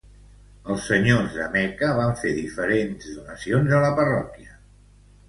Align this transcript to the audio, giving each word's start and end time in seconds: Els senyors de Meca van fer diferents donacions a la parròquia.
Els 0.75 0.85
senyors 0.91 1.35
de 1.35 1.49
Meca 1.55 1.89
van 1.99 2.13
fer 2.21 2.31
diferents 2.37 3.11
donacions 3.19 3.77
a 3.81 3.83
la 3.85 3.93
parròquia. 4.01 4.57